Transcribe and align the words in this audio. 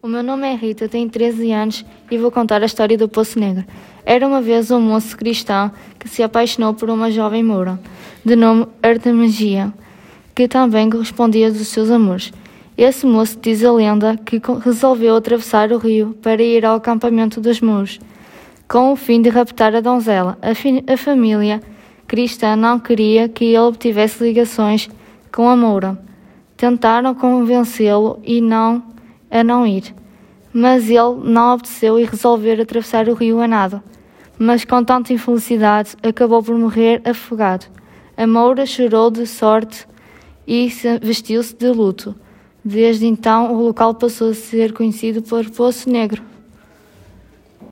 O 0.00 0.06
meu 0.06 0.22
nome 0.22 0.46
é 0.46 0.54
Rita, 0.54 0.88
tenho 0.88 1.10
13 1.10 1.50
anos 1.50 1.84
e 2.08 2.16
vou 2.16 2.30
contar 2.30 2.62
a 2.62 2.66
história 2.66 2.96
do 2.96 3.08
Poço 3.08 3.36
Negro. 3.36 3.64
Era 4.06 4.28
uma 4.28 4.40
vez 4.40 4.70
um 4.70 4.80
moço 4.80 5.16
cristão 5.16 5.72
que 5.98 6.08
se 6.08 6.22
apaixonou 6.22 6.72
por 6.72 6.88
uma 6.88 7.10
jovem 7.10 7.42
moura, 7.42 7.80
de 8.24 8.36
nome 8.36 8.68
Artemagia, 8.80 9.74
que 10.36 10.46
também 10.46 10.88
correspondia 10.88 11.50
dos 11.50 11.66
seus 11.66 11.90
amores. 11.90 12.32
Esse 12.76 13.06
moço 13.06 13.36
diz 13.42 13.64
a 13.64 13.72
lenda 13.72 14.16
que 14.16 14.40
resolveu 14.64 15.16
atravessar 15.16 15.72
o 15.72 15.78
rio 15.78 16.16
para 16.22 16.40
ir 16.40 16.64
ao 16.64 16.76
acampamento 16.76 17.40
dos 17.40 17.60
mouros, 17.60 17.98
com 18.68 18.92
o 18.92 18.96
fim 18.96 19.20
de 19.20 19.30
raptar 19.30 19.74
a 19.74 19.80
donzela. 19.80 20.38
A, 20.40 20.92
a 20.92 20.96
família 20.96 21.60
cristã 22.06 22.54
não 22.54 22.78
queria 22.78 23.28
que 23.28 23.46
ele 23.46 23.58
obtivesse 23.58 24.22
ligações 24.22 24.88
com 25.34 25.48
a 25.48 25.56
moura. 25.56 26.00
Tentaram 26.56 27.16
convencê-lo 27.16 28.20
e 28.22 28.40
não 28.40 28.87
a 29.30 29.44
não 29.44 29.66
ir. 29.66 29.94
Mas 30.52 30.88
ele 30.88 31.20
não 31.24 31.54
obedeceu 31.54 31.98
e 31.98 32.04
resolveu 32.04 32.60
atravessar 32.60 33.08
o 33.08 33.14
rio 33.14 33.40
a 33.40 33.48
nado. 33.48 33.82
Mas 34.38 34.64
com 34.64 34.82
tanta 34.84 35.12
infelicidade 35.12 35.96
acabou 36.02 36.42
por 36.42 36.56
morrer 36.56 37.02
afogado. 37.04 37.66
A 38.16 38.26
Moura 38.26 38.66
chorou 38.66 39.10
de 39.10 39.26
sorte 39.26 39.86
e 40.46 40.72
vestiu-se 41.02 41.54
de 41.54 41.68
luto. 41.68 42.14
Desde 42.64 43.06
então, 43.06 43.54
o 43.54 43.62
local 43.62 43.94
passou 43.94 44.30
a 44.30 44.34
ser 44.34 44.72
conhecido 44.72 45.22
por 45.22 45.48
Poço 45.50 45.88
Negro. 45.88 46.22